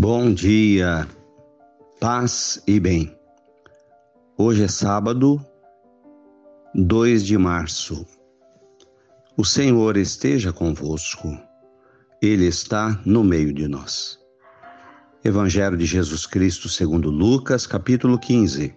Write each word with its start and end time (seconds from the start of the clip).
Bom 0.00 0.32
dia, 0.32 1.08
paz 1.98 2.62
e 2.68 2.78
bem. 2.78 3.12
Hoje 4.36 4.62
é 4.62 4.68
sábado, 4.68 5.44
2 6.72 7.26
de 7.26 7.36
março. 7.36 8.06
O 9.36 9.44
Senhor 9.44 9.96
esteja 9.96 10.52
convosco, 10.52 11.36
Ele 12.22 12.46
está 12.46 12.96
no 13.04 13.24
meio 13.24 13.52
de 13.52 13.66
nós. 13.66 14.20
Evangelho 15.24 15.76
de 15.76 15.84
Jesus 15.84 16.26
Cristo 16.26 16.68
segundo 16.68 17.10
Lucas, 17.10 17.66
capítulo 17.66 18.20
15, 18.20 18.72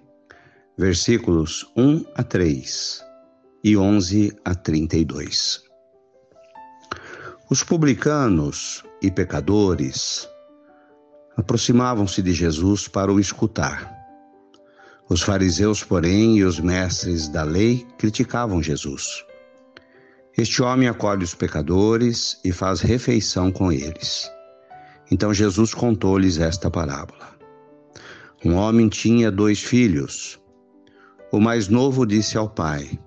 versículos 0.75 1.71
1 1.77 2.03
a 2.15 2.23
3 2.23 3.05
e 3.63 3.77
11 3.77 4.35
a 4.43 4.55
32. 4.55 5.61
Os 7.47 7.63
publicanos 7.63 8.83
e 9.03 9.11
pecadores 9.11 10.30
aproximavam-se 11.37 12.21
de 12.21 12.33
Jesus 12.33 12.87
para 12.87 13.11
o 13.11 13.19
escutar. 13.19 13.91
Os 15.09 15.21
fariseus, 15.21 15.83
porém, 15.83 16.37
e 16.37 16.43
os 16.43 16.59
mestres 16.59 17.27
da 17.27 17.43
lei 17.43 17.85
criticavam 17.97 18.61
Jesus. 18.63 19.25
Este 20.37 20.61
homem 20.61 20.87
acolhe 20.87 21.23
os 21.23 21.35
pecadores 21.35 22.39
e 22.45 22.51
faz 22.51 22.79
refeição 22.79 23.51
com 23.51 23.71
eles. 23.71 24.31
Então 25.11 25.33
Jesus 25.33 25.73
contou-lhes 25.73 26.37
esta 26.37 26.71
parábola. 26.71 27.35
Um 28.43 28.55
homem 28.55 28.87
tinha 28.87 29.29
dois 29.29 29.61
filhos. 29.61 30.39
O 31.31 31.39
mais 31.39 31.67
novo 31.67 32.05
disse 32.05 32.37
ao 32.37 32.49
pai: 32.49 32.97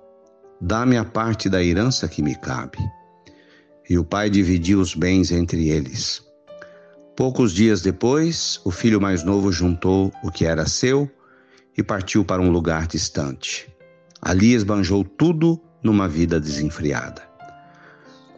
Dá-me 0.60 0.96
a 0.96 1.04
parte 1.04 1.48
da 1.48 1.64
herança 1.64 2.06
que 2.06 2.22
me 2.22 2.34
cabe. 2.34 2.78
E 3.88 3.98
o 3.98 4.04
pai 4.04 4.28
dividiu 4.28 4.80
os 4.80 4.94
bens 4.94 5.32
entre 5.32 5.68
eles. 5.68 6.22
Poucos 7.16 7.52
dias 7.52 7.80
depois, 7.80 8.60
o 8.64 8.72
filho 8.72 9.00
mais 9.00 9.22
novo 9.22 9.52
juntou 9.52 10.12
o 10.20 10.32
que 10.32 10.44
era 10.44 10.66
seu 10.66 11.08
e 11.78 11.82
partiu 11.82 12.24
para 12.24 12.42
um 12.42 12.50
lugar 12.50 12.88
distante. 12.88 13.72
Ali 14.20 14.52
esbanjou 14.52 15.04
tudo 15.04 15.60
numa 15.80 16.08
vida 16.08 16.40
desenfreada. 16.40 17.22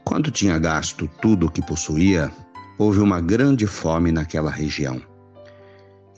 Quando 0.04 0.30
tinha 0.30 0.58
gasto 0.58 1.08
tudo 1.22 1.46
o 1.46 1.50
que 1.50 1.64
possuía, 1.64 2.30
houve 2.76 3.00
uma 3.00 3.18
grande 3.18 3.66
fome 3.66 4.12
naquela 4.12 4.50
região. 4.50 5.00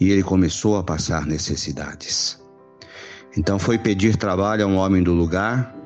E 0.01 0.11
ele 0.11 0.25
começou 0.25 0.77
a 0.77 0.83
passar 0.83 1.27
necessidades. 1.27 2.43
Então 3.37 3.57
foi 3.61 3.79
pedir 3.79 4.17
trabalho 4.17 4.65
a 4.65 4.67
um 4.67 4.77
homem 4.79 5.01
do 5.01 5.15
lugar, 5.15 5.77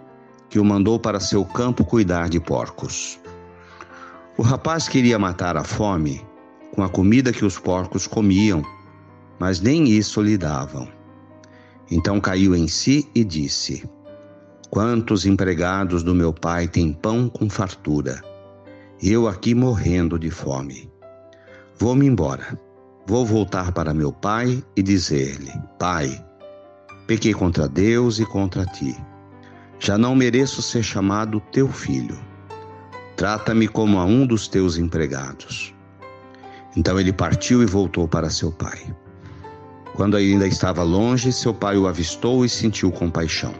que 0.48 0.58
o 0.58 0.64
mandou 0.64 0.98
para 0.98 1.20
seu 1.20 1.44
campo 1.44 1.84
cuidar 1.84 2.30
de 2.30 2.40
porcos. 2.40 3.20
O 4.38 4.42
rapaz 4.42 4.88
queria 4.88 5.18
matar 5.18 5.58
a 5.58 5.64
fome 5.64 6.31
com 6.74 6.82
a 6.82 6.88
comida 6.88 7.32
que 7.32 7.44
os 7.44 7.58
porcos 7.58 8.06
comiam, 8.06 8.62
mas 9.38 9.60
nem 9.60 9.88
isso 9.88 10.20
lhe 10.22 10.36
davam. 10.38 10.88
Então 11.90 12.20
caiu 12.20 12.56
em 12.56 12.66
si 12.66 13.08
e 13.14 13.22
disse: 13.22 13.88
Quantos 14.70 15.26
empregados 15.26 16.02
do 16.02 16.14
meu 16.14 16.32
pai 16.32 16.66
têm 16.66 16.92
pão 16.92 17.28
com 17.28 17.50
fartura? 17.50 18.22
Eu 19.02 19.28
aqui 19.28 19.54
morrendo 19.54 20.18
de 20.18 20.30
fome. 20.30 20.90
Vou-me 21.78 22.06
embora. 22.06 22.58
Vou 23.06 23.26
voltar 23.26 23.72
para 23.72 23.92
meu 23.92 24.12
pai 24.12 24.62
e 24.76 24.82
dizer-lhe: 24.82 25.52
Pai, 25.78 26.24
pequei 27.06 27.34
contra 27.34 27.68
Deus 27.68 28.18
e 28.18 28.24
contra 28.24 28.64
ti. 28.64 28.96
Já 29.78 29.98
não 29.98 30.14
mereço 30.14 30.62
ser 30.62 30.82
chamado 30.82 31.40
teu 31.52 31.68
filho. 31.68 32.18
Trata-me 33.16 33.68
como 33.68 33.98
a 33.98 34.04
um 34.04 34.24
dos 34.24 34.46
teus 34.48 34.78
empregados. 34.78 35.74
Então 36.76 36.98
ele 36.98 37.12
partiu 37.12 37.62
e 37.62 37.66
voltou 37.66 38.08
para 38.08 38.30
seu 38.30 38.50
pai. 38.50 38.94
Quando 39.94 40.16
ainda 40.16 40.46
estava 40.46 40.82
longe, 40.82 41.32
seu 41.32 41.52
pai 41.52 41.76
o 41.76 41.86
avistou 41.86 42.44
e 42.44 42.48
sentiu 42.48 42.90
compaixão. 42.90 43.54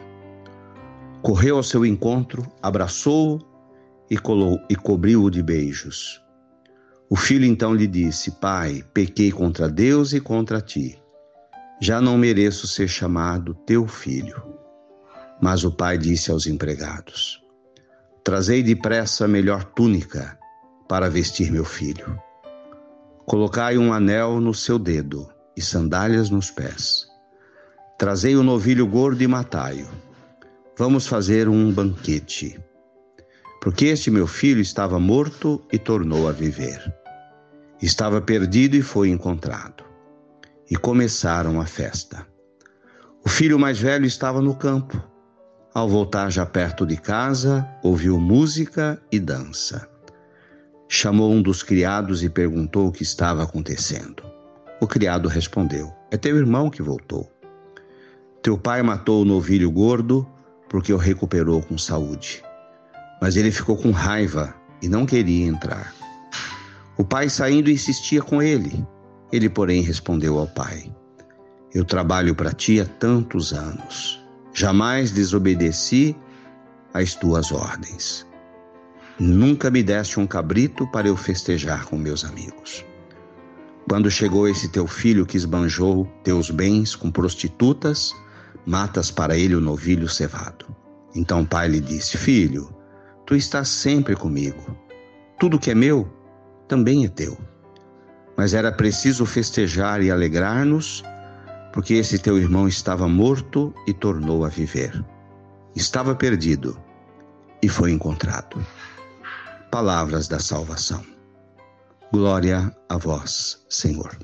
Correu 1.21 1.57
ao 1.57 1.63
seu 1.63 1.85
encontro, 1.85 2.51
abraçou-o 2.63 3.39
e, 4.11 4.17
e 4.71 4.77
cobriu-o 4.77 5.31
de 5.31 5.43
beijos. 5.43 6.21
O 7.11 7.17
filho 7.17 7.45
então 7.45 7.75
lhe 7.75 7.87
disse: 7.87 8.31
Pai, 8.41 8.83
pequei 8.95 9.31
contra 9.31 9.69
Deus 9.69 10.15
e 10.15 10.21
contra 10.21 10.61
ti. 10.61 10.99
Já 11.81 12.01
não 12.01 12.17
mereço 12.17 12.67
ser 12.67 12.89
chamado 12.89 13.55
teu 13.67 13.87
filho. 13.87 14.43
Mas 15.41 15.65
o 15.65 15.71
pai 15.71 15.99
disse 15.99 16.31
aos 16.31 16.47
empregados: 16.47 17.43
Trazei 18.25 18.63
depressa 18.63 19.27
a 19.27 19.29
melhor 19.29 19.65
túnica 19.65 20.39
para 20.89 21.11
vestir 21.11 21.53
meu 21.53 21.65
filho 21.65 22.19
Colocai 23.25 23.79
um 23.79 23.93
anel 23.93 24.41
no 24.41 24.53
seu 24.53 24.79
dedo 24.79 25.29
e 25.57 25.63
sandálias 25.63 26.29
nos 26.29 26.51
pés. 26.51 27.07
Trazei 27.97 28.35
o 28.35 28.43
novilho 28.43 28.85
gordo 28.85 29.23
e 29.23 29.29
matai-o. 29.29 29.87
Vamos 30.77 31.07
fazer 31.07 31.49
um 31.49 31.73
banquete. 31.73 32.59
Porque 33.61 33.87
este 33.87 34.11
meu 34.11 34.27
filho 34.27 34.61
estava 34.61 34.99
morto 34.99 35.65
e 35.73 35.79
tornou 35.79 36.29
a 36.29 36.33
viver. 36.33 36.93
Estava 37.81 38.21
perdido 38.21 38.75
e 38.75 38.83
foi 38.83 39.09
encontrado. 39.09 39.85
E 40.69 40.75
começaram 40.75 41.61
a 41.61 41.65
festa. 41.65 42.27
O 43.25 43.29
filho 43.29 43.57
mais 43.57 43.79
velho 43.79 44.05
estava 44.05 44.41
no 44.41 44.57
campo. 44.57 45.01
Ao 45.73 45.89
voltar 45.89 46.29
já 46.29 46.45
perto 46.45 46.85
de 46.85 46.97
casa, 46.97 47.67
ouviu 47.85 48.19
música 48.19 49.01
e 49.13 49.21
dança 49.21 49.92
chamou 50.95 51.33
um 51.33 51.41
dos 51.41 51.63
criados 51.63 52.23
e 52.23 52.29
perguntou 52.29 52.89
o 52.89 52.93
que 52.93 53.03
estava 53.03 53.43
acontecendo. 53.43 54.23
O 54.79 54.87
criado 54.87 55.27
respondeu: 55.27 55.91
É 56.11 56.19
teu 56.19 56.37
irmão 56.37 56.69
que 56.69 56.83
voltou. 56.83 57.33
Teu 58.43 58.59
pai 58.59 58.83
matou 58.83 59.23
o 59.23 59.25
novilho 59.25 59.71
gordo 59.71 60.29
porque 60.69 60.93
o 60.93 60.99
recuperou 60.99 61.63
com 61.63 61.79
saúde. 61.79 62.43
Mas 63.23 63.37
ele 63.37 63.51
ficou 63.51 63.75
com 63.75 63.91
raiva 63.91 64.55
e 64.83 64.89
não 64.89 65.07
queria 65.07 65.47
entrar. 65.47 65.95
O 66.99 67.05
pai 67.05 67.31
saindo 67.31 67.71
insistia 67.71 68.21
com 68.21 68.43
ele. 68.43 68.87
Ele, 69.33 69.49
porém, 69.49 69.81
respondeu 69.81 70.39
ao 70.39 70.47
pai: 70.47 70.95
Eu 71.73 71.87
trabalho 71.87 72.35
para 72.35 72.53
ti 72.53 72.79
há 72.83 72.85
tantos 72.85 73.55
anos. 73.55 74.23
Jamais 74.53 75.11
desobedeci 75.11 76.15
às 76.93 77.15
tuas 77.15 77.51
ordens. 77.51 78.27
Nunca 79.19 79.71
me 79.71 79.83
deste 79.83 80.19
um 80.19 80.27
cabrito 80.27 80.87
para 80.87 81.07
eu 81.07 81.17
festejar 81.17 81.85
com 81.85 81.99
meus 81.99 82.25
amigos. 82.25 82.85
Quando 83.89 84.11
chegou 84.11 84.49
esse 84.49 84.69
teu 84.71 84.87
filho 84.87 85.27
que 85.27 85.37
esbanjou 85.37 86.07
teus 86.25 86.51
bens 86.51 86.97
com 86.97 87.11
prostitutas, 87.11 88.13
matas 88.65 89.11
para 89.11 89.37
ele 89.37 89.55
o 89.55 89.61
novilho 89.61 90.09
cevado. 90.09 90.65
Então 91.15 91.43
o 91.43 91.47
pai 91.47 91.69
lhe 91.69 91.81
disse: 91.81 92.17
Filho, 92.17 92.75
tu 93.27 93.37
estás 93.37 93.69
sempre 93.69 94.17
comigo. 94.17 94.77
Tudo 95.39 95.59
que 95.59 95.71
é 95.71 95.75
meu 95.75 96.11
também 96.67 97.05
é 97.05 97.09
teu. 97.09 97.37
Mas 98.35 98.55
era 98.55 98.73
preciso 98.73 99.27
festejar 99.27 100.03
e 100.03 100.11
alegrar-nos, 100.11 101.05
porque 101.71 101.95
esse 101.95 102.19
teu 102.19 102.39
irmão 102.39 102.67
estava 102.67 103.07
morto 103.07 103.75
e 103.87 103.93
tornou 103.93 104.45
a 104.47 104.49
viver. 104.49 105.05
Estava 105.77 106.15
perdido 106.15 106.79
e 107.63 107.69
foi 107.69 107.91
encontrado 107.91 108.59
palavras 109.73 110.29
da 110.29 110.39
salvação. 110.39 111.03
Glória 112.13 112.71
a 112.91 112.99
vós, 112.99 113.65
Senhor. 113.71 114.15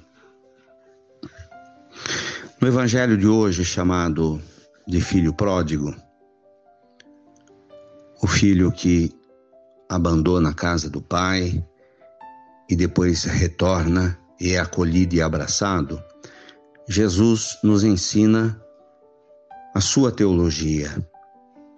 No 2.60 2.68
evangelho 2.68 3.16
de 3.16 3.26
hoje, 3.26 3.64
chamado 3.64 4.42
de 4.86 5.00
filho 5.00 5.32
pródigo, 5.32 5.96
o 8.22 8.26
filho 8.26 8.70
que 8.70 9.10
abandona 9.88 10.50
a 10.50 10.54
casa 10.54 10.90
do 10.90 11.00
pai 11.00 11.66
e 12.68 12.76
depois 12.76 13.24
retorna 13.24 14.18
e 14.38 14.52
é 14.52 14.58
acolhido 14.58 15.14
e 15.14 15.22
abraçado, 15.22 15.98
Jesus 16.86 17.58
nos 17.64 17.84
ensina 17.84 18.62
a 19.74 19.80
sua 19.80 20.12
teologia, 20.12 20.90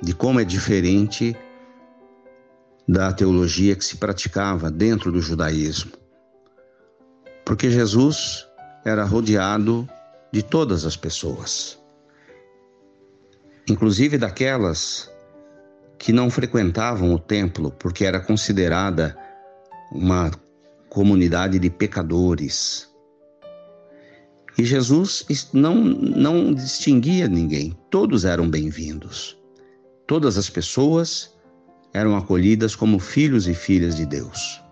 de 0.03 0.13
como 0.13 0.41
é 0.41 0.45
diferente 0.45 1.37
da 2.91 3.13
teologia 3.13 3.77
que 3.77 3.85
se 3.85 3.99
praticava 3.99 4.69
dentro 4.69 5.13
do 5.13 5.21
judaísmo. 5.21 5.93
Porque 7.45 7.71
Jesus 7.71 8.49
era 8.85 9.05
rodeado 9.05 9.89
de 10.33 10.43
todas 10.43 10.85
as 10.85 10.97
pessoas, 10.97 11.79
inclusive 13.69 14.19
daquelas 14.19 15.09
que 15.99 16.13
não 16.13 16.29
frequentavam 16.31 17.15
o 17.15 17.19
templo, 17.19 17.71
porque 17.79 18.05
era 18.05 18.19
considerada 18.19 19.17
uma 19.93 20.33
comunidade 20.89 21.61
de 21.61 21.71
pecadores. 21.71 22.89
E 24.59 24.65
Jesus 24.65 25.25
não, 25.53 25.77
não 25.77 26.53
distinguia 26.53 27.29
ninguém, 27.29 27.79
todos 27.89 28.25
eram 28.25 28.51
bem-vindos. 28.51 29.39
Todas 30.09 30.37
as 30.37 30.51
pessoas 30.51 31.39
eram 31.93 32.17
acolhidas 32.17 32.75
como 32.77 32.99
filhos 32.99 33.49
e 33.49 33.55
filhas 33.55 33.97
de 33.97 34.07
Deus. 34.07 34.63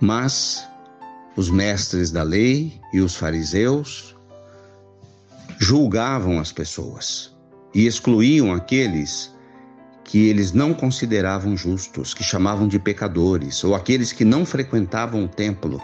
Mas 0.00 0.66
os 1.36 1.50
mestres 1.50 2.10
da 2.10 2.22
lei 2.22 2.80
e 2.92 3.00
os 3.00 3.14
fariseus 3.14 4.16
julgavam 5.58 6.38
as 6.40 6.52
pessoas 6.52 7.34
e 7.74 7.86
excluíam 7.86 8.52
aqueles 8.52 9.32
que 10.04 10.28
eles 10.28 10.52
não 10.52 10.74
consideravam 10.74 11.56
justos, 11.56 12.12
que 12.12 12.24
chamavam 12.24 12.68
de 12.68 12.78
pecadores, 12.78 13.62
ou 13.64 13.74
aqueles 13.74 14.12
que 14.12 14.24
não 14.24 14.44
frequentavam 14.44 15.24
o 15.24 15.28
templo. 15.28 15.80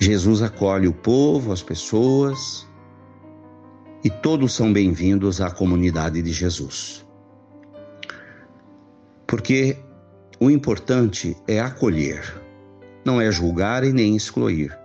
Jesus 0.00 0.42
acolhe 0.42 0.88
o 0.88 0.92
povo, 0.92 1.52
as 1.52 1.62
pessoas, 1.62 2.66
e 4.02 4.10
todos 4.10 4.52
são 4.52 4.72
bem-vindos 4.72 5.40
à 5.40 5.50
comunidade 5.50 6.20
de 6.22 6.32
Jesus. 6.32 7.06
Porque 9.32 9.78
o 10.38 10.50
importante 10.50 11.34
é 11.48 11.58
acolher, 11.58 12.22
não 13.02 13.18
é 13.18 13.32
julgar 13.32 13.82
e 13.82 13.90
nem 13.90 14.14
excluir. 14.14 14.78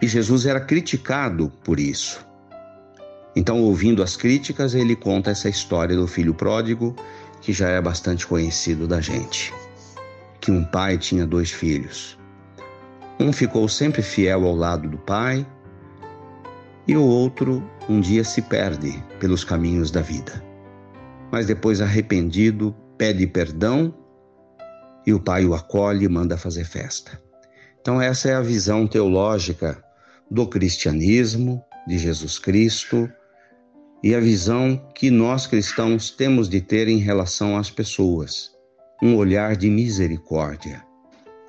E 0.00 0.06
Jesus 0.06 0.46
era 0.46 0.60
criticado 0.60 1.52
por 1.64 1.80
isso. 1.80 2.24
Então, 3.34 3.60
ouvindo 3.60 4.04
as 4.04 4.16
críticas, 4.16 4.72
ele 4.72 4.94
conta 4.94 5.32
essa 5.32 5.48
história 5.48 5.96
do 5.96 6.06
filho 6.06 6.32
pródigo, 6.32 6.94
que 7.40 7.52
já 7.52 7.68
é 7.70 7.80
bastante 7.80 8.24
conhecido 8.24 8.86
da 8.86 9.00
gente. 9.00 9.52
Que 10.40 10.52
um 10.52 10.62
pai 10.64 10.98
tinha 10.98 11.26
dois 11.26 11.50
filhos. 11.50 12.16
Um 13.18 13.32
ficou 13.32 13.68
sempre 13.68 14.00
fiel 14.00 14.46
ao 14.46 14.54
lado 14.54 14.88
do 14.88 14.98
pai, 14.98 15.44
e 16.86 16.96
o 16.96 17.02
outro 17.02 17.68
um 17.88 18.00
dia 18.00 18.22
se 18.22 18.42
perde 18.42 19.02
pelos 19.18 19.42
caminhos 19.42 19.90
da 19.90 20.02
vida. 20.02 20.51
Mas 21.32 21.46
depois, 21.46 21.80
arrependido, 21.80 22.76
pede 22.98 23.26
perdão 23.26 23.94
e 25.06 25.12
o 25.14 25.18
pai 25.18 25.46
o 25.46 25.54
acolhe 25.54 26.04
e 26.04 26.08
manda 26.08 26.36
fazer 26.36 26.64
festa. 26.64 27.20
Então, 27.80 28.00
essa 28.00 28.28
é 28.28 28.34
a 28.34 28.42
visão 28.42 28.86
teológica 28.86 29.82
do 30.30 30.46
cristianismo, 30.46 31.64
de 31.88 31.98
Jesus 31.98 32.38
Cristo 32.38 33.10
e 34.02 34.14
a 34.14 34.20
visão 34.20 34.76
que 34.94 35.10
nós 35.10 35.46
cristãos 35.46 36.10
temos 36.10 36.48
de 36.48 36.60
ter 36.60 36.86
em 36.86 36.98
relação 36.98 37.56
às 37.56 37.70
pessoas, 37.70 38.50
um 39.02 39.16
olhar 39.16 39.56
de 39.56 39.68
misericórdia, 39.68 40.84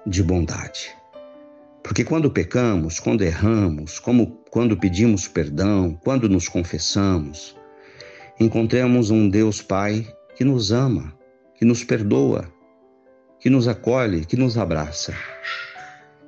de 0.07 0.23
bondade. 0.23 0.95
Porque 1.83 2.03
quando 2.03 2.31
pecamos, 2.31 2.99
quando 2.99 3.23
erramos, 3.23 3.99
como 3.99 4.39
quando 4.49 4.77
pedimos 4.77 5.27
perdão, 5.27 5.99
quando 6.03 6.29
nos 6.29 6.47
confessamos, 6.47 7.55
encontramos 8.39 9.11
um 9.11 9.29
Deus 9.29 9.61
Pai 9.61 10.07
que 10.35 10.43
nos 10.43 10.71
ama, 10.71 11.13
que 11.55 11.65
nos 11.65 11.83
perdoa, 11.83 12.51
que 13.39 13.49
nos 13.49 13.67
acolhe, 13.67 14.25
que 14.25 14.35
nos 14.35 14.57
abraça. 14.57 15.13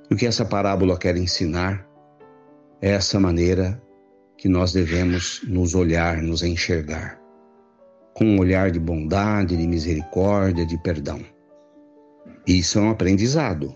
E 0.10 0.14
o 0.14 0.18
que 0.18 0.26
essa 0.26 0.46
parábola 0.46 0.98
quer 0.98 1.18
ensinar 1.18 1.88
é 2.82 2.92
essa 2.92 3.20
maneira 3.20 3.82
que 4.38 4.48
nós 4.48 4.74
devemos 4.74 5.42
nos 5.48 5.74
olhar, 5.74 6.22
nos 6.22 6.44
enxergar, 6.44 7.20
com 8.14 8.26
um 8.26 8.40
olhar 8.40 8.70
de 8.70 8.80
bondade, 8.80 9.58
de 9.58 9.68
misericórdia, 9.68 10.66
de 10.66 10.78
perdão. 10.78 11.22
Isso 12.46 12.78
é 12.78 12.82
um 12.82 12.92
aprendizado. 12.92 13.76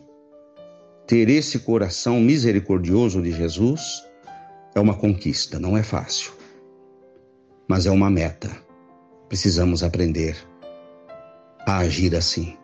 Ter 1.08 1.28
esse 1.30 1.60
coração 1.60 2.20
misericordioso 2.20 3.22
de 3.22 3.32
Jesus 3.32 3.82
é 4.76 4.80
uma 4.80 4.94
conquista, 4.94 5.60
não 5.60 5.76
é 5.76 5.82
fácil, 5.82 6.32
mas 7.70 7.86
é 7.86 7.92
uma 7.92 8.10
meta. 8.10 8.50
Precisamos 9.28 9.84
aprender 9.84 10.36
a 11.68 11.78
agir 11.78 12.16
assim. 12.16 12.58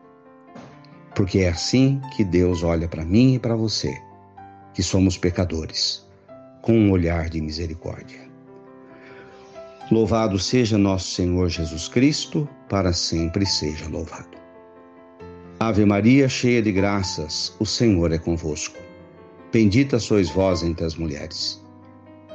Porque 1.14 1.40
é 1.42 1.50
assim 1.50 2.02
que 2.18 2.24
Deus 2.24 2.64
olha 2.64 2.88
para 2.88 3.06
mim 3.06 3.36
e 3.36 3.40
para 3.40 3.56
você, 3.56 3.96
que 4.74 4.82
somos 4.82 5.16
pecadores 5.16 6.04
com 6.64 6.74
um 6.74 6.92
olhar 6.92 7.30
de 7.30 7.40
misericórdia. 7.40 8.20
Louvado 9.92 10.40
seja 10.40 10.76
nosso 10.76 11.12
Senhor 11.12 11.48
Jesus 11.50 11.88
Cristo, 11.88 12.50
para 12.68 12.92
sempre 12.92 13.46
seja 13.46 13.88
louvado. 13.88 14.36
Ave 15.60 15.86
Maria, 15.86 16.28
cheia 16.28 16.64
de 16.64 16.72
graças, 16.72 17.56
o 17.60 17.66
Senhor 17.66 18.12
é 18.12 18.18
convosco. 18.18 18.80
Bendita 19.54 20.00
sois 20.00 20.28
vós 20.30 20.64
entre 20.64 20.84
as 20.84 20.96
mulheres. 20.96 21.64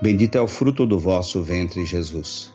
Bendito 0.00 0.38
é 0.38 0.40
o 0.40 0.46
fruto 0.46 0.87
do 0.87 0.99
vosso 0.99 1.43
ventre, 1.43 1.84
Jesus. 1.84 2.55